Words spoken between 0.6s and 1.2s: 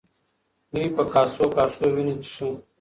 دوی په